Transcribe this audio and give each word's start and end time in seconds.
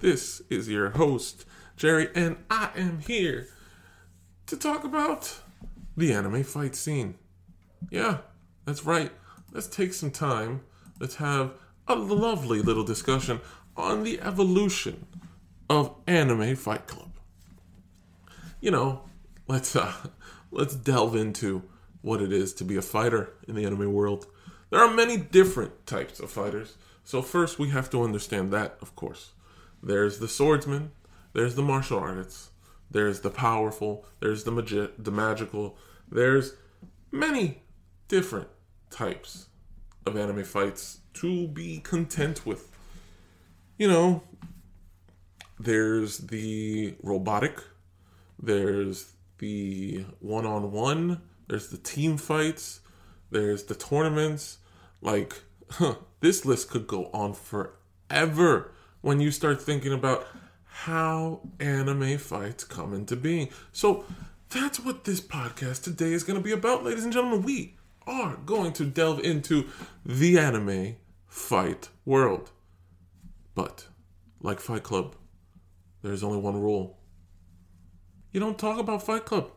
This 0.00 0.40
is 0.48 0.68
your 0.68 0.90
host, 0.90 1.44
Jerry, 1.76 2.08
and 2.14 2.38
I 2.50 2.70
am 2.74 3.00
here 3.00 3.48
to 4.46 4.56
talk 4.56 4.82
about 4.82 5.40
the 5.96 6.12
anime 6.12 6.42
fight 6.42 6.74
scene. 6.74 7.19
Yeah, 7.88 8.18
that's 8.64 8.84
right. 8.84 9.10
Let's 9.52 9.66
take 9.66 9.94
some 9.94 10.10
time. 10.10 10.62
Let's 10.98 11.16
have 11.16 11.52
a 11.88 11.94
lovely 11.94 12.60
little 12.60 12.84
discussion 12.84 13.40
on 13.76 14.04
the 14.04 14.20
evolution 14.20 15.06
of 15.68 15.94
Anime 16.06 16.56
Fight 16.56 16.86
Club. 16.86 17.10
You 18.60 18.70
know, 18.70 19.02
let's 19.48 19.74
uh, 19.74 19.92
let's 20.50 20.74
delve 20.74 21.16
into 21.16 21.62
what 22.02 22.20
it 22.20 22.32
is 22.32 22.52
to 22.54 22.64
be 22.64 22.76
a 22.76 22.82
fighter 22.82 23.32
in 23.48 23.54
the 23.54 23.64
anime 23.64 23.92
world. 23.92 24.26
There 24.70 24.80
are 24.80 24.92
many 24.92 25.16
different 25.16 25.86
types 25.86 26.20
of 26.20 26.30
fighters. 26.30 26.76
So 27.04 27.22
first 27.22 27.58
we 27.58 27.70
have 27.70 27.90
to 27.90 28.02
understand 28.02 28.52
that, 28.52 28.76
of 28.80 28.94
course. 28.94 29.32
There's 29.82 30.18
the 30.18 30.28
swordsman, 30.28 30.92
there's 31.32 31.54
the 31.54 31.62
martial 31.62 31.98
artists, 31.98 32.50
there's 32.90 33.20
the 33.20 33.30
powerful, 33.30 34.04
there's 34.20 34.44
the 34.44 34.52
magi- 34.52 34.92
the 34.98 35.10
magical, 35.10 35.76
there's 36.10 36.54
many 37.10 37.62
different 38.10 38.48
types 38.90 39.46
of 40.04 40.16
anime 40.16 40.42
fights 40.42 40.98
to 41.14 41.46
be 41.46 41.78
content 41.78 42.44
with. 42.44 42.68
You 43.78 43.88
know, 43.88 44.22
there's 45.58 46.18
the 46.18 46.96
robotic, 47.02 47.62
there's 48.42 49.12
the 49.38 50.04
one 50.18 50.44
on 50.44 50.72
one, 50.72 51.22
there's 51.48 51.68
the 51.68 51.78
team 51.78 52.16
fights, 52.16 52.80
there's 53.30 53.64
the 53.64 53.76
tournaments. 53.76 54.58
Like, 55.00 55.42
huh, 55.70 55.94
this 56.20 56.44
list 56.44 56.68
could 56.68 56.88
go 56.88 57.10
on 57.14 57.32
forever 57.32 58.72
when 59.02 59.20
you 59.20 59.30
start 59.30 59.62
thinking 59.62 59.92
about 59.92 60.26
how 60.64 61.42
anime 61.60 62.18
fights 62.18 62.64
come 62.64 62.92
into 62.92 63.14
being. 63.14 63.50
So, 63.72 64.04
that's 64.48 64.80
what 64.80 65.04
this 65.04 65.20
podcast 65.20 65.84
today 65.84 66.12
is 66.12 66.24
going 66.24 66.36
to 66.36 66.42
be 66.42 66.50
about, 66.50 66.82
ladies 66.82 67.04
and 67.04 67.12
gentlemen. 67.12 67.42
We 67.42 67.76
are 68.06 68.36
going 68.46 68.72
to 68.74 68.84
delve 68.84 69.20
into 69.20 69.68
the 70.04 70.38
anime 70.38 70.96
fight 71.26 71.88
world. 72.04 72.50
But, 73.54 73.88
like 74.40 74.60
Fight 74.60 74.82
Club, 74.82 75.16
there's 76.02 76.22
only 76.22 76.38
one 76.38 76.60
rule 76.60 77.00
you 78.32 78.38
don't 78.38 78.58
talk 78.58 78.78
about 78.78 79.02
Fight 79.02 79.24
Club. 79.24 79.50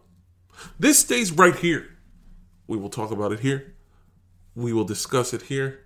This 0.80 1.00
stays 1.00 1.32
right 1.32 1.56
here. 1.56 1.90
We 2.68 2.78
will 2.78 2.90
talk 2.90 3.12
about 3.12 3.32
it 3.32 3.42
here. 3.42 3.76
We 4.56 4.74
will 4.74 4.84
discuss 4.84 5.34
it 5.34 5.44
here. 5.44 5.82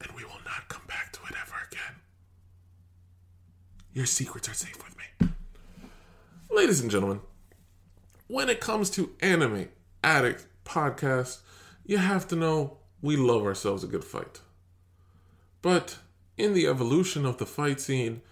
And 0.00 0.10
we 0.12 0.24
will 0.24 0.40
not 0.44 0.68
come 0.68 0.82
back 0.86 1.12
to 1.12 1.20
it 1.28 1.34
ever 1.40 1.54
again. 1.70 2.00
Your 3.92 4.06
secrets 4.06 4.48
are 4.48 4.54
safe 4.54 4.76
with 4.78 4.96
me. 4.96 5.28
Ladies 6.50 6.80
and 6.80 6.90
gentlemen, 6.90 7.20
when 8.26 8.48
it 8.48 8.60
comes 8.60 8.88
to 8.90 9.10
Anime 9.20 9.68
Addict 10.02 10.46
podcast, 10.64 11.40
you 11.84 11.98
have 11.98 12.28
to 12.28 12.36
know 12.36 12.78
we 13.00 13.16
love 13.16 13.44
ourselves 13.44 13.84
a 13.84 13.88
good 13.88 14.04
fight. 14.04 14.40
But 15.60 15.98
in 16.36 16.54
the 16.54 16.66
evolution 16.66 17.26
of 17.26 17.38
the 17.38 17.46
fight 17.46 17.80
scene, 17.80 18.22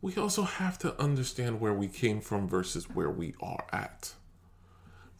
we 0.00 0.16
also 0.16 0.42
have 0.42 0.78
to 0.80 1.00
understand 1.00 1.60
where 1.60 1.72
we 1.72 1.88
came 1.88 2.20
from 2.20 2.48
versus 2.48 2.90
where 2.90 3.10
we 3.10 3.34
are 3.40 3.66
at. 3.72 4.14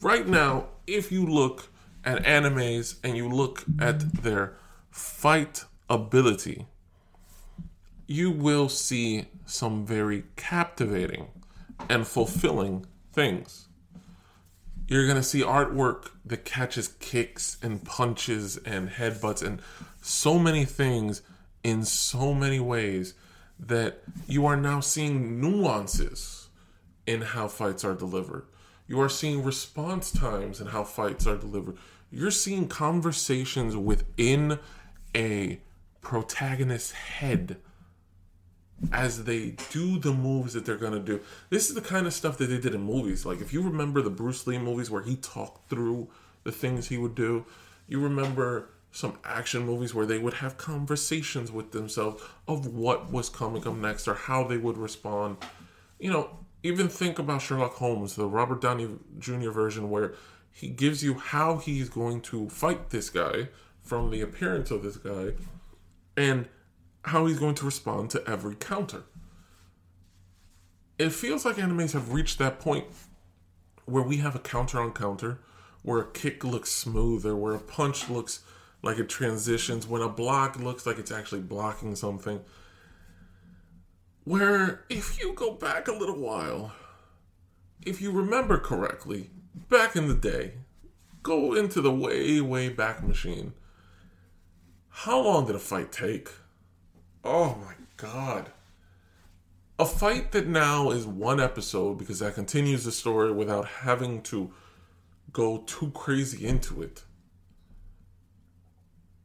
Right 0.01 0.27
now, 0.27 0.67
if 0.87 1.13
you 1.13 1.25
look 1.25 1.69
at 2.05 2.25
animes 2.25 2.97
and 3.05 3.17
you 3.17 3.29
look 3.29 3.65
at 3.79 4.23
their 4.23 4.57
fight 4.91 5.65
ability, 5.89 6.67
you 8.07 8.31
will 8.31 8.69
see 8.69 9.27
some 9.47 9.87
very 9.87 10.25
captivating 10.37 11.29
and 11.89 12.07
fulfilling 12.07 12.87
things. 13.13 13.69
You're 14.93 15.07
to 15.17 15.23
see 15.23 15.41
artwork 15.41 16.11
that 16.27 16.45
catches 16.45 16.89
kicks 16.89 17.57
and 17.63 17.83
punches 17.83 18.59
and 18.59 18.91
headbutts 18.91 19.43
and 19.43 19.63
so 20.03 20.39
many 20.39 20.67
things 20.67 21.23
in 21.65 21.87
so 21.87 22.35
many 22.35 22.61
ways 22.61 23.15
that 23.59 24.03
you 24.29 24.45
are 24.45 24.59
now 24.59 24.81
seeing 24.81 25.41
nuances 25.41 26.51
in 27.07 27.23
how 27.23 27.49
fights 27.49 27.87
are 27.87 27.95
delivered. 27.95 28.45
You 28.87 29.01
are 29.01 29.09
seeing 29.09 29.43
response 29.43 30.13
times 30.13 30.61
and 30.61 30.69
how 30.69 30.85
fights 30.85 31.27
are 31.27 31.39
delivered. 31.39 31.79
You're 32.11 32.31
seeing 32.31 32.69
conversations 32.69 33.75
within 33.75 34.59
a 35.17 35.59
protagonist's 36.03 36.93
head 36.93 37.57
as 38.91 39.25
they 39.25 39.55
do 39.71 39.99
the 39.99 40.13
moves 40.13 40.55
that 40.55 40.65
they're 40.65 40.77
to 40.77 40.99
do. 40.99 41.21
This 41.51 41.69
is 41.69 41.75
the 41.75 41.81
kind 41.81 42.07
of 42.07 42.13
stuff 42.13 42.39
that 42.39 42.47
they 42.47 42.59
did 42.59 42.75
in 42.75 42.83
movies. 42.83 43.25
Like, 43.25 43.41
if 43.41 43.53
you 43.53 43.63
remember 43.63 44.03
the 44.03 44.11
Bruce 44.11 44.47
Lee 44.47 44.59
movies 44.59 44.91
where 44.91 45.03
he 45.03 45.17
talked 45.17 45.71
through 45.71 46.09
the 46.43 46.53
things 46.53 46.89
he 46.89 46.99
would 46.99 47.15
do, 47.15 47.45
you 47.87 48.01
remember 48.01 48.71
some 48.91 49.19
action 49.25 49.65
movies 49.65 49.95
where 49.95 50.07
they 50.07 50.19
would 50.19 50.35
have 50.35 50.59
conversations 50.59 51.51
with 51.53 51.73
themselves 51.73 52.23
of 52.47 52.67
what 52.67 53.11
was 53.11 53.29
coming 53.29 53.67
up 53.67 53.75
next 53.75 54.09
or 54.09 54.15
how 54.15 54.45
they 54.45 54.59
would 54.59 54.77
respond. 54.77 55.37
You 55.99 56.11
know, 56.11 56.31
even 56.63 56.89
think 56.89 57.19
about 57.19 57.41
Sherlock 57.41 57.75
Holmes, 57.75 58.17
the 58.17 58.27
Robert 58.27 58.61
Downey 58.61 58.89
Jr. 59.19 59.51
version, 59.51 59.91
where 59.91 60.15
he 60.53 60.69
gives 60.69 61.03
you 61.03 61.15
how 61.15 61.57
he's 61.57 61.89
going 61.89 62.21
to 62.23 62.49
fight 62.51 62.91
this 62.91 63.09
guy 63.09 63.49
from 63.81 64.11
the 64.11 64.21
appearance 64.21 64.71
of 64.71 64.83
this 64.83 64.97
guy 64.97 65.33
and 66.17 66.49
how 67.03 67.27
he's 67.27 67.39
going 67.39 67.55
to 67.57 67.65
respond 67.65 68.11
to 68.11 68.29
every 68.29 68.55
counter. 68.55 69.05
It 70.99 71.11
feels 71.11 71.45
like 71.45 71.57
animes 71.57 71.93
have 71.93 72.13
reached 72.13 72.39
that 72.39 72.61
point 72.61 72.87
where 73.87 74.03
we 74.03 74.19
have 74.19 74.37
a 74.37 74.41
counter 74.41 74.81
on 74.81 74.93
counter, 74.93 75.41
where 75.83 76.01
a 76.01 76.11
kick 76.11 76.45
looks 76.45 76.71
smoother, 76.71 77.35
where 77.35 77.55
a 77.55 77.61
punch 77.61 78.09
looks 78.09 78.41
like 78.83 78.99
it 78.99 79.09
transitions, 79.09 79.87
when 79.87 80.03
a 80.03 80.09
block 80.09 80.59
looks 80.59 80.87
like 80.87 80.99
it's 80.99 81.11
actually 81.11 81.41
blocking 81.41 81.97
something. 81.97 82.41
Where, 84.25 84.85
if 84.89 85.21
you 85.21 85.33
go 85.33 85.53
back 85.53 85.89
a 85.89 85.93
little 85.93 86.19
while, 86.19 86.73
if 87.85 88.01
you 88.01 88.13
remember 88.13 88.59
correctly, 88.59 89.31
back 89.69 89.97
in 89.97 90.07
the 90.07 90.15
day, 90.15 90.53
go 91.25 91.55
into 91.55 91.81
the 91.81 91.93
way, 91.93 92.41
way 92.41 92.69
back 92.69 93.03
machine. 93.03 93.53
How 94.89 95.21
long 95.21 95.47
did 95.47 95.57
a 95.57 95.61
fight 95.61 95.91
take? 95.91 96.29
Oh 97.25 97.57
my 97.65 97.75
god. 97.97 98.51
A 99.79 99.85
fight 99.85 100.33
that 100.33 100.47
now 100.47 100.91
is 100.91 101.07
one 101.07 101.41
episode 101.41 101.99
because 101.99 102.19
that 102.19 102.35
continues 102.35 102.85
the 102.85 102.93
story 102.93 103.33
without 103.33 103.67
having 103.67 104.23
to 104.23 104.53
go 105.33 105.59
too 105.59 105.91
crazy 105.91 106.47
into 106.47 106.83
it. 106.83 107.05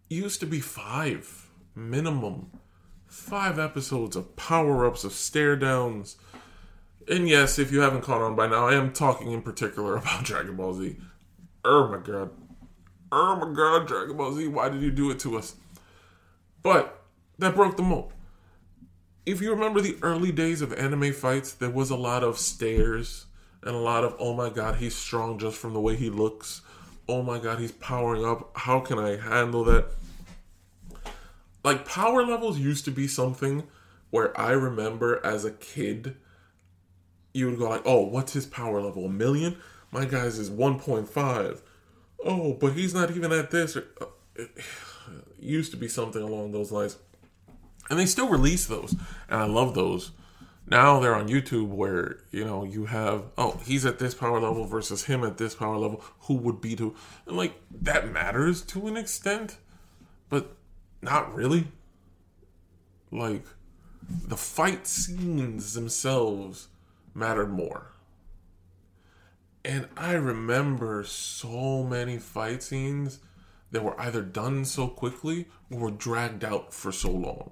Used 0.10 0.40
to 0.40 0.46
be 0.46 0.60
five 0.60 1.50
minimum. 1.76 2.52
Five 3.08 3.58
episodes 3.60 4.16
of 4.16 4.36
power 4.36 4.86
ups, 4.86 5.04
of 5.04 5.14
stare 5.14 5.56
downs. 5.56 6.18
And 7.10 7.28
yes, 7.28 7.58
if 7.58 7.72
you 7.72 7.82
haven't 7.82 8.02
caught 8.02 8.22
on 8.22 8.36
by 8.36 8.48
now, 8.48 8.68
I 8.68 8.76
am 8.76 8.94
talking 8.94 9.32
in 9.32 9.42
particular 9.42 9.96
about 9.98 10.24
Dragon 10.24 10.56
Ball 10.56 10.74
Z. 10.74 10.98
Oh 11.64 11.88
my 11.88 11.98
god. 11.98 12.32
Oh 13.12 13.36
my 13.36 13.54
god, 13.54 13.88
Dragon 13.88 14.18
Ball 14.18 14.34
Z, 14.34 14.48
why 14.48 14.70
did 14.70 14.82
you 14.82 14.92
do 14.92 15.12
it 15.12 15.20
to 15.20 15.38
us? 15.38 15.56
But 16.62 16.97
that 17.40 17.56
broke 17.56 17.78
the 17.78 17.84
mold. 17.84 18.14
If 19.26 19.42
you 19.42 19.52
remember 19.52 19.82
the 19.82 19.98
early 20.02 20.32
days 20.32 20.62
of 20.62 20.74
anime 20.74 21.14
fights, 21.14 21.52
there 21.52 21.70
was 21.70 21.90
a 21.90 21.98
lot 21.98 22.24
of 22.24 22.38
stares 22.38 23.26
and 23.62 23.76
a 23.76 23.80
lot 23.80 24.04
of, 24.04 24.16
oh 24.20 24.34
my 24.34 24.50
god, 24.50 24.76
he's 24.76 24.96
strong 24.96 25.38
just 25.38 25.58
from 25.58 25.74
the 25.74 25.82
way 25.82 25.96
he 25.96 26.10
looks. 26.10 26.62
Oh 27.10 27.22
my 27.22 27.40
god, 27.40 27.60
he's 27.60 27.72
powering 27.74 28.26
up. 28.26 28.52
How 28.56 28.80
can 28.80 29.00
I 29.00 29.18
handle 29.18 29.64
that? 29.66 29.88
Like, 31.64 31.86
power 31.86 32.26
levels 32.26 32.58
used 32.58 32.86
to 32.86 32.92
be 32.92 33.08
something 33.08 33.64
where 34.10 34.40
I 34.40 34.52
remember 34.52 35.20
as 35.26 35.44
a 35.44 35.52
kid, 35.52 36.16
you 37.34 37.50
would 37.50 37.60
go 37.60 37.70
like, 37.70 37.82
oh, 37.86 38.06
what's 38.06 38.34
his 38.34 38.46
power 38.46 38.82
level? 38.82 39.06
A 39.06 39.10
million? 39.10 39.58
My 39.92 40.06
guy's 40.06 40.40
is 40.40 40.50
1.5. 40.50 41.62
Oh, 42.24 42.54
but 42.54 42.74
he's 42.74 42.94
not 42.94 43.12
even 43.12 43.32
at 43.32 43.52
this. 43.52 43.76
Uh, 43.76 43.82
it 44.36 44.50
used 45.40 45.72
to 45.72 45.78
be 45.78 45.88
something 45.88 46.22
along 46.22 46.52
those 46.52 46.72
lines 46.72 46.98
and 47.90 48.00
they 48.00 48.06
still 48.06 48.30
release 48.30 48.66
those 48.66 48.94
and 49.30 49.42
i 49.42 49.46
love 49.46 49.74
those 49.74 50.12
Now 50.70 51.00
they're 51.00 51.16
on 51.16 51.30
YouTube 51.30 51.70
where, 51.70 52.18
you 52.30 52.44
know, 52.44 52.66
you 52.66 52.88
have, 52.88 53.24
oh, 53.38 53.62
he's 53.64 53.86
at 53.86 54.00
this 54.00 54.14
power 54.14 54.40
level 54.42 54.66
versus 54.66 55.06
him 55.06 55.24
at 55.24 55.38
this 55.38 55.56
power 55.56 55.78
level. 55.78 56.04
Who 56.24 56.34
would 56.36 56.60
beat 56.60 56.80
who? 56.80 56.94
And 57.26 57.38
like, 57.38 57.56
that 57.72 58.12
matters 58.12 58.62
to 58.64 58.88
an 58.88 58.98
extent, 58.98 59.58
but 60.30 60.58
not 61.02 61.34
really. 61.34 61.70
Like, 63.12 63.46
the 64.28 64.36
fight 64.36 64.88
scenes 64.88 65.74
themselves 65.74 66.68
mattered 67.14 67.52
more. 67.52 67.94
And 69.64 69.88
I 69.96 70.14
remember 70.14 71.06
so 71.06 71.84
many 71.84 72.18
fight 72.18 72.62
scenes 72.62 73.20
that 73.72 73.84
were 73.84 74.00
either 74.00 74.22
done 74.22 74.66
so 74.66 74.90
quickly 74.90 75.46
or 75.72 75.92
dragged 75.92 76.44
out 76.44 76.74
for 76.74 76.92
so 76.92 77.12
long. 77.12 77.52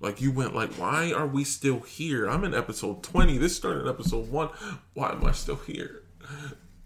Like 0.00 0.20
you 0.20 0.30
went 0.30 0.54
like, 0.54 0.72
why 0.74 1.12
are 1.12 1.26
we 1.26 1.44
still 1.44 1.80
here? 1.80 2.28
I'm 2.28 2.44
in 2.44 2.54
episode 2.54 3.02
20. 3.02 3.38
This 3.38 3.56
started 3.56 3.82
in 3.82 3.88
episode 3.88 4.30
1. 4.30 4.48
Why 4.94 5.12
am 5.12 5.24
I 5.24 5.32
still 5.32 5.56
here? 5.56 6.02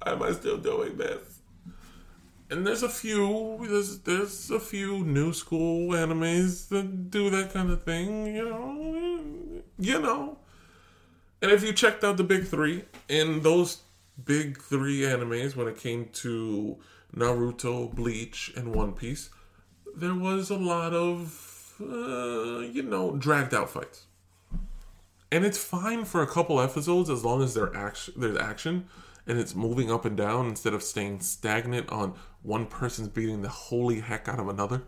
Why 0.03 0.13
am 0.13 0.23
I 0.23 0.33
still 0.33 0.59
doing 0.59 0.97
this? 0.97 1.41
And 2.51 2.67
there's 2.67 2.83
a 2.83 2.89
few 2.89 3.59
there's 3.69 4.01
there's 4.01 4.51
a 4.51 4.61
few 4.61 5.05
new 5.05 5.33
school 5.33 5.93
animes 5.93 6.69
that 6.69 7.11
do 7.11 7.31
that 7.31 7.53
kind 7.53 7.71
of 7.71 7.83
thing, 7.83 8.35
you 8.35 8.45
know. 8.45 9.63
You 9.79 10.01
know. 10.01 10.39
And 11.41 11.51
if 11.51 11.63
you 11.63 11.73
checked 11.73 12.05
out 12.05 12.17
the 12.17 12.25
big 12.25 12.47
three, 12.47 12.85
in 13.09 13.43
those 13.43 13.79
big 14.25 14.61
three 14.61 15.01
animes 15.01 15.57
when 15.57 15.67
it 15.67 15.79
came 15.79 16.09
to 16.13 16.79
Naruto, 17.17 17.93
Bleach, 17.93 18.53
and 18.57 18.75
One 18.75 18.93
Piece, 18.93 19.31
there 19.97 20.15
was 20.15 20.51
a 20.51 20.57
lot 20.57 20.95
of, 20.95 21.52
uh, 21.91 22.61
you 22.61 22.83
know, 22.83 23.17
dragged 23.17 23.55
out 23.55 23.71
fights. 23.71 24.07
And 25.31 25.45
it's 25.45 25.59
fine 25.59 26.05
for 26.05 26.23
a 26.23 26.27
couple 26.27 26.61
episodes 26.61 27.09
as 27.09 27.25
long 27.25 27.43
as 27.43 27.55
there's 27.55 28.37
action 28.37 28.87
and 29.27 29.39
it's 29.39 29.55
moving 29.55 29.91
up 29.91 30.05
and 30.05 30.17
down 30.17 30.47
instead 30.47 30.75
of 30.75 30.83
staying 30.83 31.21
stagnant 31.21 31.89
on 31.91 32.15
one 32.43 32.67
person's 32.67 33.09
beating 33.09 33.43
the 33.43 33.49
holy 33.49 34.01
heck 34.01 34.29
out 34.29 34.41
of 34.41 34.49
another. 34.49 34.83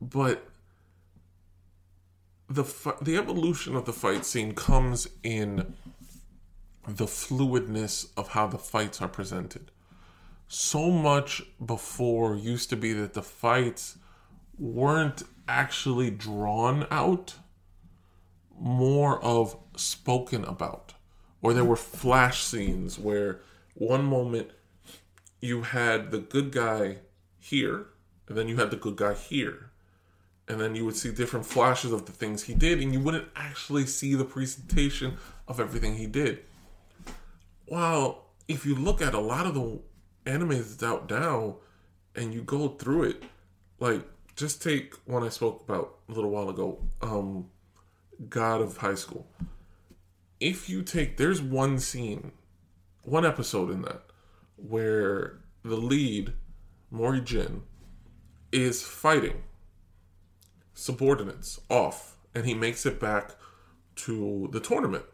But 0.00 0.46
the 2.48 2.64
the 3.02 3.16
evolution 3.16 3.74
of 3.74 3.84
the 3.84 3.92
fight 3.92 4.24
scene 4.24 4.54
comes 4.54 5.08
in 5.22 5.74
the 6.86 7.06
fluidness 7.06 8.10
of 8.16 8.28
how 8.28 8.46
the 8.46 8.58
fights 8.58 9.02
are 9.02 9.08
presented. 9.08 9.70
So 10.46 10.90
much 10.90 11.42
before 11.64 12.34
used 12.34 12.70
to 12.70 12.76
be 12.76 12.92
that 12.94 13.12
the 13.12 13.22
fights 13.22 13.98
weren't 14.58 15.22
actually 15.46 16.10
drawn 16.10 16.86
out, 16.90 17.34
more 18.58 19.22
of 19.22 19.56
spoken 19.76 20.44
about. 20.44 20.94
Or 21.40 21.54
there 21.54 21.64
were 21.64 21.76
flash 21.76 22.42
scenes 22.42 22.98
where 22.98 23.40
one 23.74 24.04
moment 24.04 24.50
you 25.40 25.62
had 25.62 26.10
the 26.10 26.18
good 26.18 26.50
guy 26.50 26.98
here, 27.38 27.86
and 28.26 28.36
then 28.36 28.48
you 28.48 28.56
had 28.56 28.70
the 28.70 28.76
good 28.76 28.96
guy 28.96 29.14
here. 29.14 29.70
And 30.48 30.60
then 30.60 30.74
you 30.74 30.84
would 30.84 30.96
see 30.96 31.12
different 31.12 31.46
flashes 31.46 31.92
of 31.92 32.06
the 32.06 32.12
things 32.12 32.44
he 32.44 32.54
did, 32.54 32.80
and 32.80 32.92
you 32.92 33.00
wouldn't 33.00 33.28
actually 33.36 33.86
see 33.86 34.14
the 34.14 34.24
presentation 34.24 35.18
of 35.46 35.60
everything 35.60 35.96
he 35.96 36.06
did 36.06 36.40
while 37.68 38.24
if 38.48 38.64
you 38.66 38.74
look 38.74 39.00
at 39.00 39.14
a 39.14 39.20
lot 39.20 39.46
of 39.46 39.54
the 39.54 39.78
animes 40.26 40.82
out 40.82 41.10
now 41.10 41.56
and 42.14 42.34
you 42.34 42.42
go 42.42 42.68
through 42.68 43.04
it, 43.04 43.22
like 43.78 44.02
just 44.38 44.62
take 44.62 44.94
one 45.04 45.24
I 45.24 45.28
spoke 45.28 45.62
about 45.68 45.96
a 46.08 46.12
little 46.12 46.30
while 46.30 46.48
ago, 46.48 46.78
um, 47.02 47.50
God 48.28 48.60
of 48.60 48.76
High 48.76 48.94
School. 48.94 49.26
If 50.40 50.68
you 50.68 50.82
take, 50.82 51.16
there's 51.16 51.42
one 51.42 51.80
scene, 51.80 52.30
one 53.02 53.26
episode 53.26 53.70
in 53.70 53.82
that 53.82 54.02
where 54.56 55.40
the 55.64 55.76
lead, 55.76 56.34
Mori 56.90 57.20
Jin, 57.20 57.62
is 58.52 58.82
fighting 58.82 59.42
subordinates 60.72 61.60
off, 61.68 62.16
and 62.34 62.46
he 62.46 62.54
makes 62.54 62.86
it 62.86 63.00
back 63.00 63.32
to 63.96 64.48
the 64.52 64.60
tournament 64.60 65.04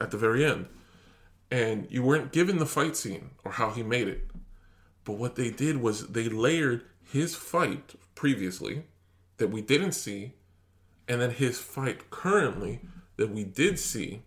at 0.00 0.10
the 0.10 0.16
very 0.16 0.44
end 0.44 0.66
and 1.50 1.86
you 1.90 2.02
weren't 2.02 2.32
given 2.32 2.58
the 2.58 2.66
fight 2.66 2.96
scene 2.96 3.30
or 3.44 3.52
how 3.52 3.70
he 3.70 3.82
made 3.82 4.08
it. 4.08 4.30
But 5.04 5.14
what 5.14 5.36
they 5.36 5.50
did 5.50 5.78
was 5.78 6.08
they 6.08 6.28
layered 6.28 6.84
his 7.04 7.34
fight 7.34 7.94
previously 8.14 8.84
that 9.38 9.48
we 9.48 9.60
didn't 9.60 9.92
see, 9.92 10.34
and 11.08 11.20
then 11.20 11.30
his 11.30 11.58
fight 11.58 12.10
currently 12.10 12.80
that 13.16 13.30
we 13.30 13.44
did 13.44 13.78
see, 13.78 14.22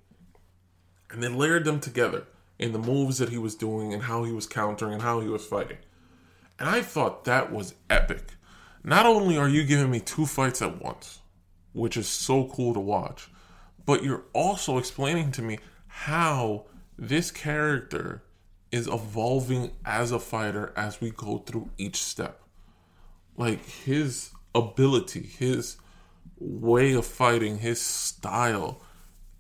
and 1.10 1.22
then 1.22 1.38
layered 1.38 1.66
them 1.66 1.80
together 1.80 2.26
in 2.60 2.72
the 2.72 2.80
moves 2.80 3.18
that 3.18 3.30
he 3.30 3.38
was 3.38 3.56
doing 3.56 3.94
and 3.94 4.04
how 4.04 4.24
he 4.24 4.32
was 4.32 4.48
countering 4.48 4.94
and 4.94 5.02
how 5.02 5.20
he 5.20 5.28
was 5.28 5.46
fighting. 5.46 5.78
And 6.60 6.70
I 6.70 6.82
thought 6.82 7.26
that 7.26 7.52
was 7.52 7.76
epic. 7.90 8.34
Not 8.84 9.06
only 9.06 9.38
are 9.38 9.50
you 9.50 9.64
giving 9.64 9.90
me 9.90 10.00
two 10.00 10.26
fights 10.26 10.62
at 10.62 10.82
once, 10.82 11.20
which 11.74 11.98
is 11.98 12.08
so 12.08 12.46
cool 12.48 12.74
to 12.74 12.80
watch, 12.80 13.30
but 13.86 14.04
you're 14.04 14.26
also 14.34 14.78
explaining 14.78 15.32
to 15.34 15.42
me 15.42 15.60
how 15.88 16.66
this 16.98 17.32
character 17.32 18.24
is 18.72 18.88
evolving 18.88 19.72
as 19.86 20.12
a 20.12 20.20
fighter 20.20 20.74
as 20.76 21.02
we 21.02 21.12
go 21.12 21.40
through 21.40 21.70
each 21.78 22.02
step. 22.02 22.43
Like 23.38 23.66
his 23.66 24.32
ability, 24.54 25.22
his 25.22 25.78
way 26.38 26.94
of 26.94 27.06
fighting, 27.06 27.60
his 27.60 27.82
style, 27.82 28.82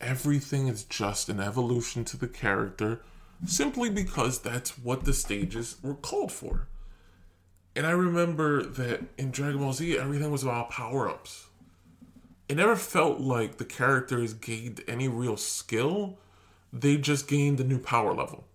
everything 0.02 0.68
is 0.68 0.84
just 0.84 1.30
an 1.30 1.40
evolution 1.40 2.04
to 2.06 2.18
the 2.18 2.28
character 2.28 3.02
simply 3.46 3.90
because 3.90 4.40
that's 4.40 4.78
what 4.78 5.04
the 5.04 5.14
stages 5.14 5.78
were 5.82 5.96
called 5.96 6.32
for. 6.32 6.68
And 7.76 7.86
I 7.86 7.92
remember 7.92 8.64
that 8.64 9.02
in 9.18 9.32
Dragon 9.32 9.60
Ball 9.60 9.74
Z, 9.74 9.98
everything 9.98 10.32
was 10.32 10.44
about 10.44 10.70
power 10.70 11.10
ups. 11.10 11.48
It 12.48 12.58
never 12.58 12.76
felt 12.76 13.20
like 13.20 13.58
the 13.58 13.66
characters 13.66 14.34
gained 14.34 14.82
any 14.88 15.08
real 15.08 15.38
skill 15.38 16.18
they 16.74 16.98
just 16.98 17.28
gained 17.28 17.60
a 17.60 17.64
new 17.64 17.78
power 17.78 18.14
level. 18.14 18.46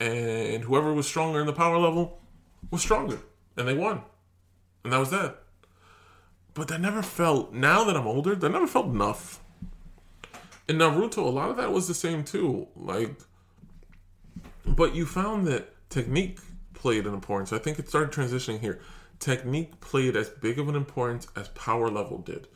And 0.00 0.64
whoever 0.64 0.92
was 0.92 1.06
stronger 1.06 1.40
in 1.40 1.46
the 1.46 1.52
power 1.52 1.78
level 1.78 2.20
was 2.70 2.82
stronger. 2.82 3.20
And 3.56 3.68
they 3.68 3.74
won. 3.74 4.02
And 4.84 4.92
that 4.92 5.00
was 5.00 5.10
that. 5.10 5.40
But 6.52 6.68
that 6.68 6.80
never 6.80 7.02
felt, 7.02 7.52
now 7.52 7.82
that 7.84 7.96
I'm 7.96 8.06
older, 8.06 8.36
that 8.36 8.48
never 8.48 8.66
felt 8.66 8.86
enough. 8.86 9.40
In 10.68 10.76
Naruto, 10.76 11.18
a 11.18 11.22
lot 11.22 11.50
of 11.50 11.56
that 11.56 11.72
was 11.72 11.88
the 11.88 11.94
same 11.94 12.22
too. 12.22 12.68
Like, 12.76 13.16
but 14.64 14.94
you 14.94 15.04
found 15.04 15.46
that 15.46 15.74
technique 15.90 16.38
played 16.74 17.06
an 17.06 17.14
importance. 17.14 17.52
I 17.52 17.58
think 17.58 17.78
it 17.78 17.88
started 17.88 18.12
transitioning 18.12 18.60
here. 18.60 18.80
Technique 19.18 19.80
played 19.80 20.16
as 20.16 20.28
big 20.28 20.58
of 20.58 20.68
an 20.68 20.76
importance 20.76 21.26
as 21.34 21.48
power 21.48 21.88
level 21.88 22.18
did. 22.18 22.46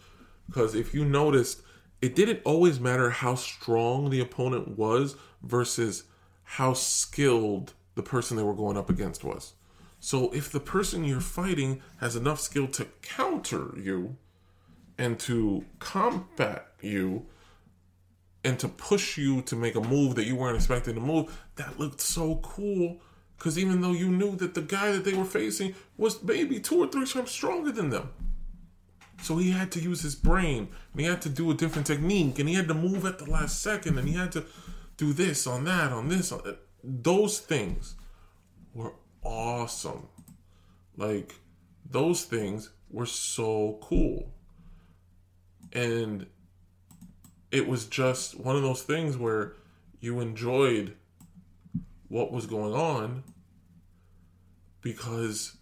Because 0.47 0.75
if 0.75 0.95
you 0.95 1.05
noticed, 1.05 1.63
it 2.01 2.15
didn't 2.15 2.41
always 2.45 2.79
matter 2.79 3.11
how 3.11 3.35
strong 3.35 4.11
the 4.11 4.21
opponent 4.21 4.79
was 4.79 5.17
versus 5.43 6.05
how 6.45 6.73
skilled 6.73 7.75
the 7.95 8.03
person 8.03 8.37
they 8.37 8.43
were 8.43 8.55
going 8.55 8.77
up 8.77 8.89
against 8.89 9.25
was. 9.25 9.55
So 10.01 10.31
if 10.33 10.51
the 10.51 10.61
person 10.61 11.05
you're 11.05 11.21
fighting 11.21 11.83
has 11.99 12.17
enough 12.17 12.41
skill 12.41 12.69
to 12.69 12.87
counter 13.03 13.75
you 13.77 14.17
and 14.97 15.19
to 15.21 15.65
combat 15.79 16.69
you 16.81 17.27
and 18.45 18.59
to 18.61 18.69
push 18.69 19.19
you 19.19 19.43
to 19.43 19.57
make 19.57 19.75
a 19.75 19.81
move 19.81 20.15
that 20.15 20.27
you 20.27 20.37
weren't 20.37 20.57
expecting 20.57 20.95
to 20.95 21.01
move, 21.01 21.45
that 21.57 21.79
looked 21.79 22.01
so 22.01 22.37
cool. 22.37 23.01
Because 23.37 23.59
even 23.59 23.81
though 23.81 23.93
you 23.93 24.09
knew 24.09 24.37
that 24.37 24.55
the 24.55 24.63
guy 24.63 24.93
that 24.93 25.05
they 25.05 25.15
were 25.15 25.25
facing 25.25 25.75
was 25.97 26.23
maybe 26.23 26.61
two 26.61 26.79
or 26.79 26.89
three 26.89 27.07
times 27.07 27.31
stronger 27.31 27.71
than 27.71 27.91
them, 27.91 28.11
so 29.23 29.37
he 29.37 29.51
had 29.51 29.73
to 29.73 29.81
use 29.81 30.01
his 30.03 30.15
brain 30.15 30.69
and 30.93 31.01
he 31.01 31.07
had 31.07 31.23
to 31.23 31.29
do 31.29 31.51
a 31.51 31.55
different 31.55 31.87
technique 31.87 32.39
and 32.39 32.49
he 32.49 32.55
had 32.55 32.69
to 32.69 32.75
move 32.75 33.05
at 33.05 33.19
the 33.19 33.29
last 33.29 33.61
second 33.61 33.99
and 33.99 34.09
he 34.09 34.15
had 34.15 34.33
to 34.33 34.45
do 34.97 35.13
this 35.13 35.47
on 35.47 35.65
that, 35.65 35.93
on 35.93 36.09
this. 36.09 36.31
On 36.31 36.41
that. 36.45 36.61
Those 36.85 37.41
things 37.41 37.97
were 38.75 38.93
awesome. 39.29 40.09
Like, 40.97 41.35
those 41.89 42.25
things 42.25 42.71
were 42.91 43.07
so 43.07 43.79
cool. 43.83 44.33
And 45.73 46.27
it 47.51 47.69
was 47.69 47.87
just 47.87 48.39
one 48.39 48.57
of 48.57 48.63
those 48.63 48.83
things 48.83 49.17
where 49.17 49.55
you 50.01 50.21
enjoyed 50.21 50.97
what 52.09 52.33
was 52.33 52.47
going 52.47 52.75
on 52.75 53.23
because 54.81 55.57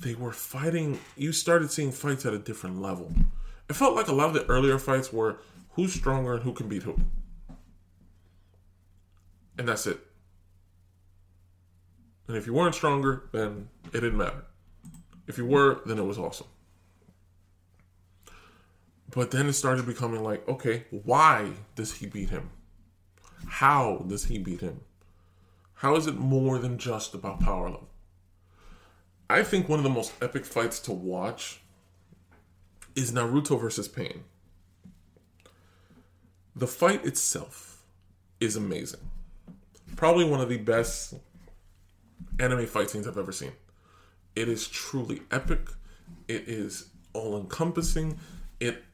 they 0.00 0.14
were 0.14 0.32
fighting. 0.32 0.98
You 1.16 1.32
started 1.32 1.70
seeing 1.70 1.92
fights 1.92 2.24
at 2.24 2.32
a 2.32 2.38
different 2.38 2.80
level. 2.80 3.12
It 3.68 3.76
felt 3.76 3.94
like 3.94 4.08
a 4.08 4.12
lot 4.12 4.28
of 4.28 4.34
the 4.34 4.46
earlier 4.46 4.78
fights 4.78 5.12
were 5.12 5.38
who's 5.70 5.92
stronger 5.92 6.34
and 6.34 6.42
who 6.42 6.52
can 6.52 6.68
beat 6.68 6.82
who. 6.82 6.96
And 9.58 9.68
that's 9.68 9.86
it. 9.86 10.00
And 12.26 12.36
if 12.36 12.46
you 12.46 12.54
weren't 12.54 12.74
stronger, 12.74 13.28
then 13.32 13.68
it 13.86 14.00
didn't 14.00 14.16
matter. 14.16 14.44
If 15.26 15.38
you 15.38 15.46
were, 15.46 15.80
then 15.86 15.98
it 15.98 16.04
was 16.04 16.18
awesome. 16.18 16.46
But 19.10 19.30
then 19.30 19.46
it 19.46 19.52
started 19.52 19.86
becoming 19.86 20.22
like, 20.22 20.46
okay, 20.48 20.84
why 20.90 21.52
does 21.76 21.94
he 21.94 22.06
beat 22.06 22.30
him? 22.30 22.50
How 23.46 24.04
does 24.08 24.24
he 24.24 24.38
beat 24.38 24.60
him? 24.60 24.80
How 25.74 25.96
is 25.96 26.06
it 26.06 26.16
more 26.16 26.58
than 26.58 26.78
just 26.78 27.14
about 27.14 27.40
power 27.40 27.68
level? 27.68 27.88
I 29.28 29.42
think 29.42 29.68
one 29.68 29.78
of 29.78 29.84
the 29.84 29.90
most 29.90 30.12
epic 30.20 30.44
fights 30.44 30.80
to 30.80 30.92
watch 30.92 31.60
is 32.94 33.12
Naruto 33.12 33.60
versus 33.60 33.88
Pain. 33.88 34.24
The 36.56 36.66
fight 36.66 37.04
itself 37.04 37.82
is 38.40 38.56
amazing. 38.56 39.00
Probably 39.96 40.24
one 40.24 40.40
of 40.40 40.48
the 40.48 40.58
best 40.58 41.14
anime 42.38 42.66
fight 42.66 42.90
scenes 42.90 43.06
I've 43.06 43.18
ever 43.18 43.32
seen. 43.32 43.52
It 44.36 44.48
is 44.48 44.66
truly 44.66 45.22
epic. 45.30 45.68
It 46.28 46.48
is 46.48 46.88
all 47.12 47.38
encompassing. 47.38 48.18
It 48.60 48.84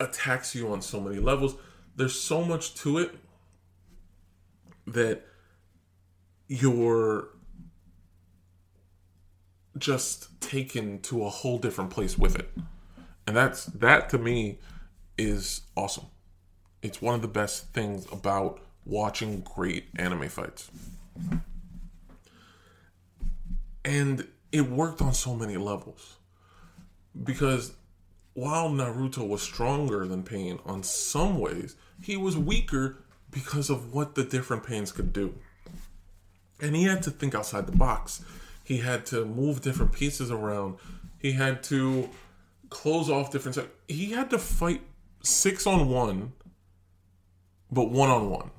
attacks 0.00 0.54
you 0.54 0.72
on 0.72 0.82
so 0.82 1.00
many 1.00 1.18
levels. 1.18 1.56
There's 1.94 2.18
so 2.20 2.44
much 2.44 2.74
to 2.76 2.98
it 2.98 3.14
that 4.86 5.24
you're 6.48 7.28
just 9.78 10.40
taken 10.40 11.00
to 11.00 11.24
a 11.24 11.28
whole 11.28 11.58
different 11.58 11.90
place 11.90 12.16
with 12.16 12.36
it. 12.36 12.50
And 13.26 13.36
that's 13.36 13.66
that 13.66 14.08
to 14.10 14.18
me 14.18 14.58
is 15.18 15.62
awesome. 15.76 16.06
It's 16.82 17.02
one 17.02 17.14
of 17.14 17.22
the 17.22 17.28
best 17.28 17.72
things 17.72 18.06
about 18.12 18.60
watching 18.84 19.40
great 19.40 19.86
anime 19.96 20.28
fights. 20.28 20.70
And 23.86 24.26
it 24.50 24.68
worked 24.68 25.00
on 25.00 25.14
so 25.14 25.34
many 25.34 25.56
levels. 25.56 26.16
Because 27.24 27.72
while 28.34 28.68
Naruto 28.68 29.26
was 29.26 29.40
stronger 29.40 30.06
than 30.06 30.22
Pain 30.22 30.58
on 30.66 30.82
some 30.82 31.38
ways, 31.38 31.76
he 32.02 32.16
was 32.16 32.36
weaker 32.36 32.98
because 33.30 33.70
of 33.70 33.94
what 33.94 34.14
the 34.14 34.24
different 34.24 34.64
pains 34.64 34.92
could 34.92 35.12
do. 35.12 35.34
And 36.60 36.74
he 36.74 36.84
had 36.84 37.02
to 37.04 37.10
think 37.10 37.34
outside 37.34 37.66
the 37.66 37.76
box. 37.76 38.24
He 38.64 38.78
had 38.78 39.06
to 39.06 39.24
move 39.24 39.62
different 39.62 39.92
pieces 39.92 40.30
around. 40.30 40.78
He 41.18 41.32
had 41.32 41.62
to 41.64 42.10
close 42.68 43.08
off 43.08 43.30
different. 43.30 43.58
He 43.86 44.10
had 44.10 44.30
to 44.30 44.38
fight 44.38 44.82
six 45.22 45.66
on 45.66 45.88
one, 45.88 46.32
but 47.70 47.90
one 47.90 48.10
on 48.10 48.30
one. 48.30 48.50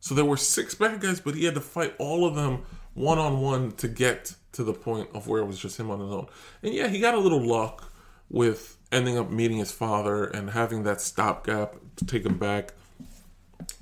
So 0.00 0.14
there 0.14 0.24
were 0.24 0.38
six 0.38 0.74
bad 0.74 1.00
guys, 1.00 1.20
but 1.20 1.34
he 1.34 1.44
had 1.44 1.54
to 1.54 1.60
fight 1.60 1.94
all 1.98 2.26
of 2.26 2.34
them 2.34 2.62
one 2.94 3.18
on 3.18 3.40
one 3.40 3.72
to 3.72 3.88
get 3.88 4.34
to 4.52 4.64
the 4.64 4.72
point 4.72 5.10
of 5.14 5.26
where 5.28 5.40
it 5.40 5.46
was 5.46 5.58
just 5.58 5.78
him 5.78 5.90
on 5.90 6.00
his 6.00 6.10
own. 6.10 6.26
And 6.62 6.74
yeah, 6.74 6.88
he 6.88 7.00
got 7.00 7.14
a 7.14 7.18
little 7.18 7.42
luck 7.42 7.92
with 8.28 8.76
ending 8.92 9.18
up 9.18 9.30
meeting 9.30 9.58
his 9.58 9.72
father 9.72 10.24
and 10.24 10.50
having 10.50 10.82
that 10.84 11.00
stopgap 11.00 11.76
to 11.96 12.04
take 12.04 12.24
him 12.24 12.38
back 12.38 12.74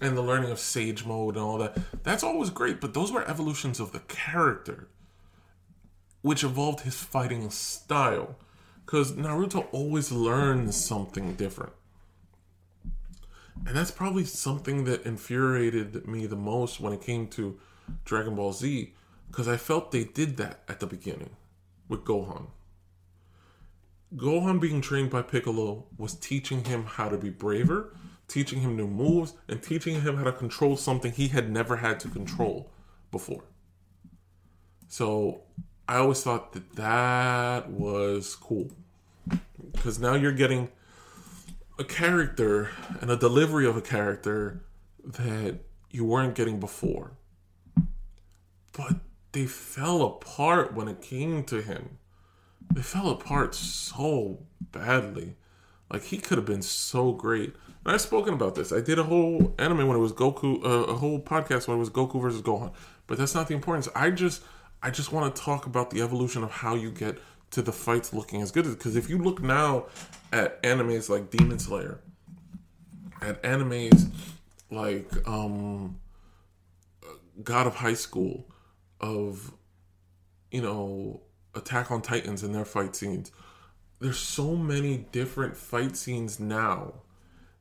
and 0.00 0.16
the 0.16 0.22
learning 0.22 0.50
of 0.50 0.58
sage 0.58 1.04
mode 1.04 1.36
and 1.36 1.44
all 1.44 1.58
that. 1.58 1.78
That's 2.02 2.22
always 2.22 2.50
great, 2.50 2.80
but 2.80 2.94
those 2.94 3.10
were 3.10 3.28
evolutions 3.28 3.80
of 3.80 3.92
the 3.92 4.00
character, 4.00 4.88
which 6.22 6.44
evolved 6.44 6.80
his 6.80 6.96
fighting 6.96 7.48
style. 7.50 8.36
Because 8.84 9.12
Naruto 9.12 9.66
always 9.70 10.10
learns 10.10 10.74
something 10.74 11.34
different. 11.34 11.72
And 13.66 13.76
that's 13.76 13.90
probably 13.90 14.24
something 14.24 14.84
that 14.84 15.04
infuriated 15.04 16.06
me 16.06 16.24
the 16.26 16.36
most 16.36 16.80
when 16.80 16.94
it 16.94 17.02
came 17.02 17.26
to 17.28 17.58
Dragon 18.06 18.34
Ball 18.34 18.52
Z, 18.52 18.94
because 19.28 19.48
I 19.48 19.56
felt 19.56 19.92
they 19.92 20.04
did 20.04 20.36
that 20.38 20.62
at 20.68 20.80
the 20.80 20.86
beginning 20.86 21.36
with 21.88 22.04
Gohan. 22.04 22.48
Gohan 24.16 24.60
being 24.60 24.80
trained 24.80 25.10
by 25.10 25.22
Piccolo 25.22 25.86
was 25.96 26.14
teaching 26.14 26.64
him 26.64 26.84
how 26.84 27.08
to 27.08 27.18
be 27.18 27.30
braver 27.30 27.92
teaching 28.28 28.60
him 28.60 28.76
new 28.76 28.86
moves, 28.86 29.32
and 29.48 29.62
teaching 29.62 30.02
him 30.02 30.18
how 30.18 30.24
to 30.24 30.32
control 30.32 30.76
something 30.76 31.10
he 31.10 31.28
had 31.28 31.50
never 31.50 31.76
had 31.76 31.98
to 32.00 32.08
control 32.08 32.70
before. 33.10 33.44
So 34.86 35.42
I 35.88 35.96
always 35.96 36.22
thought 36.22 36.52
that 36.52 36.76
that 36.76 37.70
was 37.70 38.36
cool 38.36 38.70
because 39.72 39.98
now 39.98 40.14
you're 40.14 40.32
getting 40.32 40.70
a 41.78 41.84
character 41.84 42.70
and 43.00 43.10
a 43.10 43.16
delivery 43.16 43.66
of 43.66 43.76
a 43.76 43.82
character 43.82 44.62
that 45.02 45.60
you 45.90 46.04
weren't 46.04 46.34
getting 46.34 46.60
before. 46.60 47.12
But 48.72 48.96
they 49.38 49.46
fell 49.46 50.02
apart 50.02 50.74
when 50.74 50.88
it 50.88 51.00
came 51.00 51.44
to 51.44 51.62
him. 51.62 51.98
They 52.74 52.82
fell 52.82 53.08
apart 53.08 53.54
so 53.54 54.40
badly. 54.72 55.36
Like 55.92 56.02
he 56.02 56.18
could 56.18 56.38
have 56.38 56.44
been 56.44 56.62
so 56.62 57.12
great. 57.12 57.54
And 57.84 57.94
I've 57.94 58.00
spoken 58.00 58.34
about 58.34 58.56
this. 58.56 58.72
I 58.72 58.80
did 58.80 58.98
a 58.98 59.04
whole 59.04 59.54
anime 59.56 59.86
when 59.86 59.96
it 59.96 60.00
was 60.00 60.12
Goku, 60.12 60.64
uh, 60.64 60.92
a 60.92 60.94
whole 60.94 61.20
podcast 61.20 61.68
when 61.68 61.76
it 61.76 61.80
was 61.80 61.88
Goku 61.88 62.20
versus 62.20 62.42
Gohan. 62.42 62.72
But 63.06 63.18
that's 63.18 63.34
not 63.34 63.46
the 63.46 63.54
importance. 63.54 63.88
I 63.94 64.10
just, 64.10 64.42
I 64.82 64.90
just 64.90 65.12
want 65.12 65.32
to 65.34 65.40
talk 65.40 65.66
about 65.66 65.90
the 65.90 66.02
evolution 66.02 66.42
of 66.42 66.50
how 66.50 66.74
you 66.74 66.90
get 66.90 67.20
to 67.52 67.62
the 67.62 67.72
fights 67.72 68.12
looking 68.12 68.42
as 68.42 68.50
good 68.50 68.66
as. 68.66 68.74
Because 68.74 68.96
if 68.96 69.08
you 69.08 69.18
look 69.18 69.40
now 69.40 69.86
at 70.32 70.60
animes 70.64 71.08
like 71.08 71.30
Demon 71.30 71.60
Slayer, 71.60 72.00
at 73.22 73.40
animes 73.44 74.10
like 74.68 75.08
um, 75.28 76.00
God 77.44 77.68
of 77.68 77.76
High 77.76 77.94
School, 77.94 78.44
of 79.00 79.52
you 80.50 80.62
know 80.62 81.22
Attack 81.54 81.90
on 81.90 82.02
Titans 82.02 82.42
and 82.42 82.54
their 82.54 82.64
fight 82.64 82.94
scenes. 82.94 83.32
There's 84.00 84.18
so 84.18 84.54
many 84.54 85.06
different 85.10 85.56
fight 85.56 85.96
scenes 85.96 86.38
now 86.38 86.94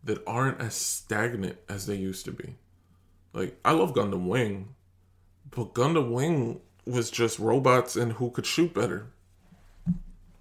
that 0.03 0.23
aren't 0.27 0.61
as 0.61 0.75
stagnant 0.75 1.57
as 1.67 1.87
they 1.87 1.95
used 1.95 2.25
to 2.25 2.31
be. 2.31 2.55
Like 3.33 3.59
I 3.65 3.71
love 3.71 3.93
Gundam 3.93 4.27
Wing, 4.27 4.75
but 5.49 5.73
Gundam 5.73 6.11
Wing 6.11 6.61
was 6.85 7.11
just 7.11 7.39
robots 7.39 7.95
and 7.95 8.13
who 8.13 8.29
could 8.29 8.45
shoot 8.45 8.73
better. 8.73 9.07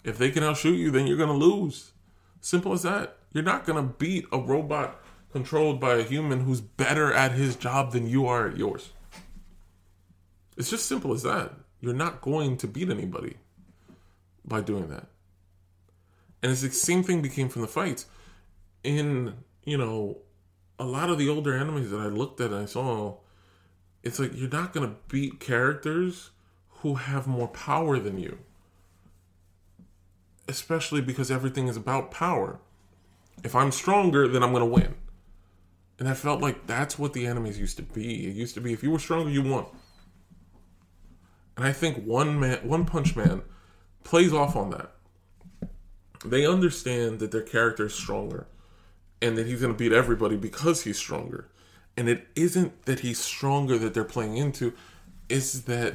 If 0.04 0.18
they 0.18 0.30
can 0.30 0.44
outshoot 0.44 0.78
you, 0.78 0.90
then 0.90 1.06
you're 1.06 1.16
gonna 1.16 1.32
lose. 1.32 1.92
Simple 2.40 2.72
as 2.72 2.82
that. 2.82 3.18
You're 3.32 3.42
not 3.42 3.64
gonna 3.64 3.82
beat 3.82 4.26
a 4.30 4.38
robot 4.38 5.02
controlled 5.32 5.80
by 5.80 5.94
a 5.94 6.04
human 6.04 6.40
who's 6.40 6.60
better 6.60 7.12
at 7.12 7.32
his 7.32 7.56
job 7.56 7.92
than 7.92 8.08
you 8.08 8.26
are 8.26 8.48
at 8.48 8.56
yours. 8.56 8.92
It's 10.56 10.70
just 10.70 10.86
simple 10.86 11.12
as 11.12 11.22
that. 11.22 11.52
You're 11.80 11.94
not 11.94 12.20
going 12.20 12.56
to 12.58 12.66
beat 12.66 12.88
anybody 12.88 13.36
by 14.44 14.60
doing 14.60 14.88
that. 14.88 15.06
And 16.42 16.52
it's 16.52 16.62
the 16.62 16.70
same 16.70 17.02
thing 17.02 17.22
became 17.22 17.48
from 17.48 17.62
the 17.62 17.68
fights. 17.68 18.06
In 18.84 19.34
you 19.66 19.76
know, 19.76 20.18
a 20.78 20.84
lot 20.84 21.10
of 21.10 21.18
the 21.18 21.28
older 21.28 21.54
enemies 21.54 21.90
that 21.90 22.00
I 22.00 22.06
looked 22.06 22.40
at 22.40 22.52
and 22.52 22.62
I 22.62 22.64
saw, 22.64 23.16
it's 24.02 24.18
like 24.18 24.30
you're 24.34 24.48
not 24.48 24.72
gonna 24.72 24.94
beat 25.08 25.40
characters 25.40 26.30
who 26.68 26.94
have 26.94 27.26
more 27.26 27.48
power 27.48 27.98
than 27.98 28.18
you. 28.18 28.38
Especially 30.48 31.00
because 31.00 31.30
everything 31.30 31.66
is 31.66 31.76
about 31.76 32.10
power. 32.10 32.60
If 33.42 33.56
I'm 33.56 33.72
stronger, 33.72 34.28
then 34.28 34.42
I'm 34.42 34.52
gonna 34.52 34.64
win. 34.64 34.94
And 35.98 36.08
I 36.08 36.14
felt 36.14 36.40
like 36.40 36.66
that's 36.66 36.98
what 36.98 37.12
the 37.12 37.26
enemies 37.26 37.58
used 37.58 37.76
to 37.78 37.82
be. 37.82 38.28
It 38.28 38.36
used 38.36 38.54
to 38.54 38.60
be 38.60 38.72
if 38.72 38.82
you 38.82 38.90
were 38.90 38.98
stronger, 38.98 39.30
you 39.30 39.42
won. 39.42 39.66
And 41.56 41.64
I 41.64 41.72
think 41.72 42.04
one 42.04 42.38
man, 42.38 42.58
One 42.68 42.84
Punch 42.84 43.16
Man, 43.16 43.42
plays 44.04 44.32
off 44.32 44.56
on 44.56 44.70
that. 44.70 44.92
They 46.24 46.46
understand 46.46 47.18
that 47.20 47.30
their 47.30 47.42
character 47.42 47.86
is 47.86 47.94
stronger 47.94 48.46
and 49.22 49.36
that 49.38 49.46
he's 49.46 49.60
going 49.60 49.72
to 49.72 49.78
beat 49.78 49.92
everybody 49.92 50.36
because 50.36 50.82
he's 50.82 50.98
stronger. 50.98 51.48
And 51.96 52.08
it 52.08 52.26
isn't 52.34 52.84
that 52.84 53.00
he's 53.00 53.18
stronger 53.18 53.78
that 53.78 53.94
they're 53.94 54.04
playing 54.04 54.36
into, 54.36 54.74
is 55.28 55.62
that 55.64 55.94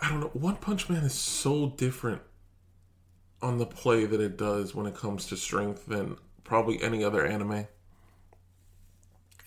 I 0.00 0.08
don't 0.08 0.20
know. 0.20 0.30
One 0.32 0.56
Punch 0.56 0.88
Man 0.88 1.02
is 1.02 1.14
so 1.14 1.70
different 1.70 2.22
on 3.42 3.58
the 3.58 3.66
play 3.66 4.04
that 4.06 4.20
it 4.20 4.36
does 4.36 4.74
when 4.74 4.86
it 4.86 4.94
comes 4.94 5.26
to 5.26 5.36
strength 5.36 5.86
than 5.86 6.16
probably 6.44 6.82
any 6.82 7.04
other 7.04 7.26
anime. 7.26 7.66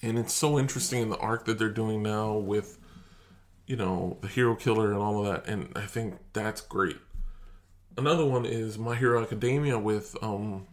And 0.02 0.18
it's 0.18 0.34
so 0.34 0.58
interesting 0.58 1.02
in 1.02 1.10
the 1.10 1.18
arc 1.18 1.46
that 1.46 1.60
they're 1.60 1.70
doing 1.70 2.02
now 2.02 2.34
with, 2.34 2.78
you 3.68 3.76
know, 3.76 4.18
the 4.22 4.28
hero 4.28 4.56
killer 4.56 4.92
and 4.92 5.00
all 5.00 5.26
of 5.26 5.32
that. 5.32 5.48
And 5.48 5.72
I 5.76 5.86
think 5.86 6.16
that's 6.34 6.62
great 6.62 6.98
another 7.98 8.26
one 8.26 8.46
is 8.46 8.78
My 8.78 8.96
Hero 8.96 9.22
Academia 9.22 9.78
with 9.78 10.16
um, 10.22 10.68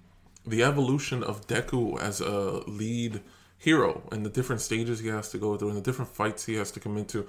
the 0.46 0.62
evolution 0.62 1.22
of 1.22 1.46
Deku 1.46 2.00
as 2.00 2.20
a 2.20 2.62
lead 2.68 3.20
hero 3.58 4.02
and 4.12 4.24
the 4.24 4.30
different 4.30 4.62
stages 4.62 5.00
he 5.00 5.08
has 5.08 5.30
to 5.30 5.38
go 5.38 5.56
through 5.56 5.68
and 5.68 5.76
the 5.76 5.82
different 5.82 6.10
fights 6.10 6.44
he 6.44 6.54
has 6.54 6.70
to 6.70 6.80
come 6.80 6.96
into 6.96 7.26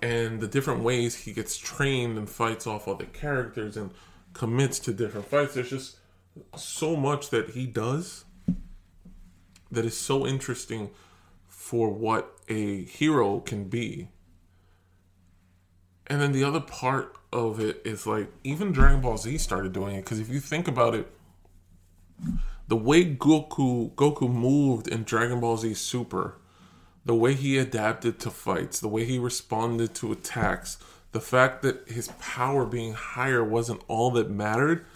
and 0.00 0.40
the 0.40 0.46
different 0.46 0.82
ways 0.82 1.16
he 1.16 1.32
gets 1.32 1.56
trained 1.56 2.16
and 2.16 2.30
fights 2.30 2.66
off 2.66 2.86
other 2.86 3.06
characters 3.06 3.76
and 3.76 3.90
commits 4.32 4.78
to 4.78 4.92
different 4.92 5.26
fights. 5.26 5.54
There's 5.54 5.70
just 5.70 5.96
so 6.56 6.94
much 6.94 7.30
that 7.30 7.50
he 7.50 7.66
does 7.66 8.24
that 9.72 9.84
is 9.84 9.96
so 9.96 10.26
interesting 10.26 10.90
for 11.68 11.90
what 11.90 12.34
a 12.48 12.82
hero 12.84 13.40
can 13.40 13.64
be. 13.64 14.08
And 16.06 16.18
then 16.18 16.32
the 16.32 16.42
other 16.42 16.60
part 16.60 17.14
of 17.30 17.60
it 17.60 17.82
is 17.84 18.06
like 18.06 18.32
even 18.42 18.72
Dragon 18.72 19.02
Ball 19.02 19.18
Z 19.18 19.36
started 19.36 19.74
doing 19.74 19.96
it 19.96 20.00
because 20.02 20.18
if 20.18 20.30
you 20.30 20.40
think 20.40 20.66
about 20.66 20.94
it, 20.94 21.12
the 22.68 22.76
way 22.76 23.04
Goku 23.04 23.92
Goku 23.96 24.32
moved 24.32 24.88
in 24.88 25.02
Dragon 25.02 25.40
Ball 25.40 25.58
Z 25.58 25.74
Super, 25.74 26.38
the 27.04 27.14
way 27.14 27.34
he 27.34 27.58
adapted 27.58 28.18
to 28.20 28.30
fights, 28.30 28.80
the 28.80 28.88
way 28.88 29.04
he 29.04 29.18
responded 29.18 29.94
to 29.96 30.10
attacks, 30.10 30.78
the 31.12 31.20
fact 31.20 31.60
that 31.60 31.86
his 31.86 32.08
power 32.18 32.64
being 32.64 32.94
higher 32.94 33.44
wasn't 33.44 33.82
all 33.88 34.10
that 34.12 34.30
mattered 34.30 34.86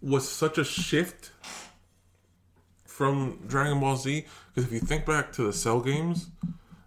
was 0.00 0.26
such 0.26 0.56
a 0.56 0.64
shift 0.64 1.32
from 2.96 3.38
Dragon 3.46 3.78
Ball 3.78 3.96
Z. 3.96 4.24
Because 4.48 4.64
if 4.66 4.72
you 4.72 4.80
think 4.80 5.04
back 5.04 5.30
to 5.32 5.42
the 5.42 5.52
Cell 5.52 5.80
games, 5.80 6.30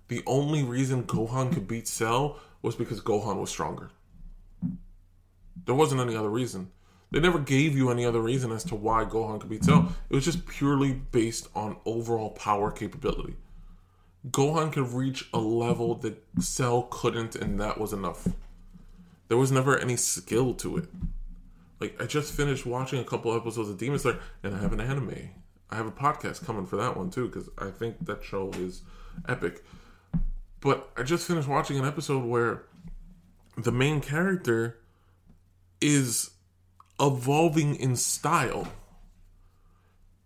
the 0.08 0.24
only 0.25 0.63
reason 0.63 1.04
Gohan 1.04 1.54
could 1.54 1.68
beat 1.68 1.88
Cell 1.88 2.39
was 2.63 2.75
because 2.75 3.00
Gohan 3.00 3.39
was 3.39 3.51
stronger. 3.51 3.92
There 5.66 5.75
wasn't 5.75 6.01
any 6.01 6.16
other 6.16 6.30
reason. 6.30 6.72
They 7.12 7.20
never 7.20 7.38
gave 7.38 7.78
you 7.78 7.92
any 7.92 8.06
other 8.06 8.22
reason 8.22 8.51
as 8.51 8.63
to 8.66 8.75
why 8.75 9.06
Gohan 9.06 9.39
could 9.39 9.51
beat 9.51 9.63
Cell. 9.63 9.94
It 10.10 10.16
was 10.16 10.25
just 10.25 10.48
purely 10.48 10.94
based 10.94 11.48
on 11.54 11.78
overall 11.86 12.32
power 12.32 12.72
capability. 12.72 13.36
Gohan 14.32 14.74
could 14.74 14.92
reach 14.92 15.30
a 15.32 15.39
level 15.39 15.94
that 15.96 16.24
Cell 16.39 16.88
couldn't, 16.89 17.36
and 17.36 17.60
that 17.60 17.80
was 17.80 17.94
enough. 17.94 18.28
There 19.28 19.38
was 19.38 19.51
never 19.51 19.78
any 19.78 19.96
skill 19.96 20.56
to 20.56 20.78
it. 20.78 20.86
Like 21.80 22.01
I 22.01 22.08
just 22.08 22.34
finished 22.34 22.66
watching 22.66 23.00
a 23.00 23.04
couple 23.04 23.36
episodes 23.36 23.70
of 23.70 23.78
Demon 23.78 24.00
Slayer, 24.00 24.20
and 24.42 24.56
I 24.56 24.60
have 24.60 24.74
an 24.74 24.82
anime. 24.82 25.30
I 25.71 25.75
have 25.75 25.85
a 25.85 25.91
podcast 25.91 26.45
coming 26.45 26.65
for 26.65 26.77
that 26.77 26.97
one 26.97 27.09
too 27.09 27.27
because 27.27 27.49
I 27.57 27.69
think 27.69 28.05
that 28.05 28.23
show 28.23 28.49
is 28.55 28.81
epic. 29.27 29.63
But 30.61 30.89
I 30.97 31.03
just 31.03 31.27
finished 31.27 31.47
watching 31.47 31.77
an 31.77 31.85
episode 31.85 32.25
where 32.25 32.63
the 33.55 33.71
main 33.71 34.01
character 34.01 34.77
is 35.81 36.31
evolving 36.99 37.75
in 37.75 37.95
style. 37.95 38.67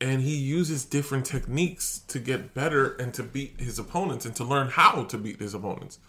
And 0.02 0.22
he 0.22 0.36
uses 0.36 0.84
different 0.84 1.26
techniques 1.26 2.00
to 2.08 2.20
get 2.20 2.54
better 2.54 2.96
and 2.96 3.14
to 3.14 3.24
beat 3.24 3.62
his 3.62 3.80
opponents 3.80 4.26
and 4.26 4.36
to 4.36 4.44
learn 4.44 4.70
how 4.70 5.04
to 5.06 5.18
beat 5.18 5.40
his 5.40 5.54
opponents. 5.54 6.00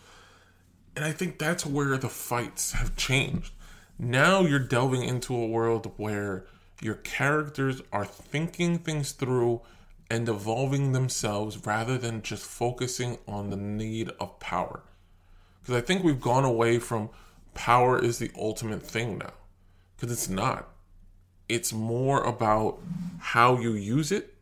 And 0.96 1.04
I 1.04 1.12
think 1.12 1.38
that's 1.38 1.66
where 1.66 1.96
the 1.96 2.08
fights 2.08 2.72
have 2.72 2.96
changed. 2.96 3.52
Now 3.98 4.40
you're 4.40 4.58
delving 4.58 5.04
into 5.04 5.34
a 5.34 5.46
world 5.46 5.92
where 5.96 6.46
your 6.80 6.94
characters 6.96 7.82
are 7.92 8.04
thinking 8.04 8.78
things 8.78 9.12
through 9.12 9.60
and 10.10 10.28
evolving 10.28 10.92
themselves 10.92 11.66
rather 11.66 11.96
than 11.96 12.22
just 12.22 12.44
focusing 12.44 13.18
on 13.26 13.50
the 13.50 13.56
need 13.56 14.10
of 14.20 14.38
power. 14.38 14.82
Because 15.60 15.76
I 15.76 15.80
think 15.80 16.04
we've 16.04 16.20
gone 16.20 16.44
away 16.44 16.78
from 16.78 17.10
power 17.54 17.98
is 17.98 18.18
the 18.18 18.30
ultimate 18.36 18.82
thing 18.82 19.18
now. 19.18 19.32
Because 19.96 20.12
it's 20.12 20.28
not. 20.28 20.68
It's 21.48 21.72
more 21.72 22.22
about 22.22 22.80
how 23.18 23.58
you 23.58 23.72
use 23.72 24.12
it. 24.12 24.34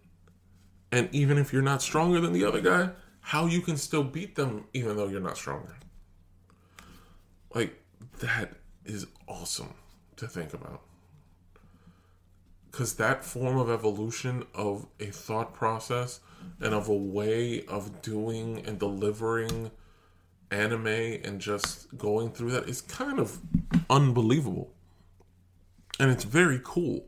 And 0.91 1.09
even 1.13 1.39
if 1.39 1.53
you're 1.53 1.63
not 1.63 1.81
stronger 1.81 2.21
than 2.21 2.33
the 2.33 2.45
other 2.45 2.61
guy, 2.61 2.91
how 3.21 3.47
you 3.47 3.61
can 3.61 3.77
still 3.77 4.05
beat 4.05 4.35
them 4.35 4.65
even 4.73 4.97
though 4.97 5.09
you're 5.09 5.21
not 5.21 5.37
stronger. 5.37 5.77
Like, 7.55 7.81
that 8.21 8.53
is 8.85 9.07
awesome 9.29 9.75
to 10.17 10.27
think 10.27 10.55
about 10.55 10.83
because 12.73 12.95
that 12.95 13.23
form 13.23 13.59
of 13.59 13.71
evolution 13.71 14.45
of 14.55 14.87
a 14.99 15.07
thought 15.07 15.53
process 15.53 16.21
and 16.59 16.73
of 16.73 16.89
a 16.89 16.95
way 16.95 17.65
of 17.67 18.01
doing 18.01 18.65
and 18.67 18.79
delivering 18.79 19.71
anime 20.51 20.87
and 20.87 21.39
just 21.39 21.97
going 21.99 22.31
through 22.31 22.51
that 22.51 22.69
is 22.69 22.81
kind 22.81 23.19
of 23.19 23.39
unbelievable. 23.91 24.73
And 26.01 26.11
it's 26.11 26.25
very 26.25 26.61
cool 26.65 27.05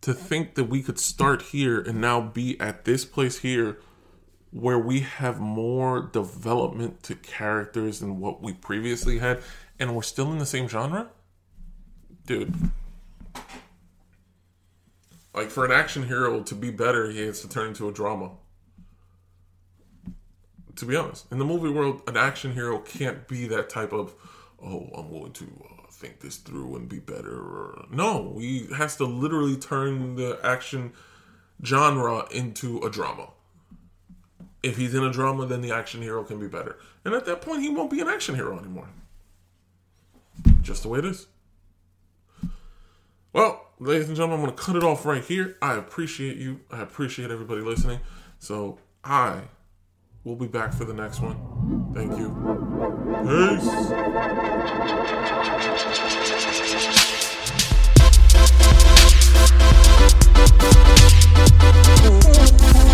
to 0.00 0.14
think 0.14 0.54
that 0.54 0.64
we 0.64 0.82
could 0.82 0.98
start 0.98 1.42
here 1.42 1.80
and 1.80 2.00
now 2.00 2.20
be 2.20 2.58
at 2.58 2.86
this 2.86 3.04
place 3.04 3.38
here 3.38 3.78
where 4.50 4.78
we 4.78 5.00
have 5.00 5.38
more 5.38 6.00
development 6.00 7.02
to 7.02 7.14
characters 7.14 8.00
than 8.00 8.18
what 8.18 8.42
we 8.42 8.54
previously 8.54 9.18
had 9.18 9.42
and 9.78 9.94
we're 9.94 10.02
still 10.02 10.32
in 10.32 10.38
the 10.38 10.46
same 10.46 10.68
genre. 10.68 11.10
Dude, 12.24 12.70
like 15.38 15.50
for 15.50 15.64
an 15.64 15.70
action 15.70 16.02
hero 16.02 16.42
to 16.42 16.54
be 16.56 16.72
better, 16.72 17.08
he 17.10 17.20
has 17.20 17.40
to 17.42 17.48
turn 17.48 17.68
into 17.68 17.88
a 17.88 17.92
drama. 17.92 18.32
To 20.74 20.84
be 20.84 20.96
honest, 20.96 21.30
in 21.30 21.38
the 21.38 21.44
movie 21.44 21.68
world, 21.68 22.02
an 22.08 22.16
action 22.16 22.54
hero 22.54 22.80
can't 22.80 23.28
be 23.28 23.46
that 23.46 23.68
type 23.68 23.92
of, 23.92 24.14
oh, 24.60 24.88
I'm 24.96 25.10
going 25.10 25.32
to 25.34 25.44
uh, 25.44 25.90
think 25.92 26.20
this 26.20 26.38
through 26.38 26.74
and 26.74 26.88
be 26.88 26.98
better. 26.98 27.84
No, 27.90 28.38
he 28.38 28.66
has 28.76 28.96
to 28.96 29.04
literally 29.04 29.56
turn 29.56 30.16
the 30.16 30.40
action 30.42 30.92
genre 31.64 32.26
into 32.32 32.80
a 32.80 32.90
drama. 32.90 33.28
If 34.64 34.76
he's 34.76 34.94
in 34.94 35.04
a 35.04 35.12
drama, 35.12 35.46
then 35.46 35.60
the 35.60 35.70
action 35.70 36.02
hero 36.02 36.24
can 36.24 36.40
be 36.40 36.48
better. 36.48 36.78
And 37.04 37.14
at 37.14 37.26
that 37.26 37.42
point, 37.42 37.62
he 37.62 37.68
won't 37.68 37.92
be 37.92 38.00
an 38.00 38.08
action 38.08 38.34
hero 38.34 38.58
anymore. 38.58 38.88
Just 40.62 40.82
the 40.82 40.88
way 40.88 40.98
it 40.98 41.04
is. 41.04 41.28
Well, 43.32 43.67
ladies 43.80 44.08
and 44.08 44.16
gentlemen, 44.16 44.40
I'm 44.40 44.44
going 44.46 44.56
to 44.56 44.62
cut 44.62 44.76
it 44.76 44.84
off 44.84 45.04
right 45.06 45.24
here. 45.24 45.56
I 45.62 45.74
appreciate 45.76 46.36
you. 46.36 46.60
I 46.70 46.82
appreciate 46.82 47.30
everybody 47.30 47.60
listening. 47.60 48.00
So 48.38 48.78
I 49.04 49.42
will 50.24 50.36
be 50.36 50.46
back 50.46 50.72
for 50.72 50.84
the 50.84 50.94
next 50.94 51.20
one. 51.20 51.36
Thank 51.94 52.18
you. 52.18 52.34
Peace. 62.58 62.87